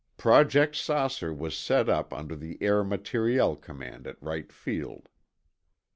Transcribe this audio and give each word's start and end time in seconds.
Project 0.17 0.75
"Saucer" 0.75 1.31
was 1.31 1.55
set 1.55 1.87
up 1.87 2.11
under 2.11 2.35
the 2.35 2.57
Air 2.59 2.83
Materiel 2.83 3.55
Command 3.55 4.07
at 4.07 4.19
Wright 4.19 4.51
Field. 4.51 5.09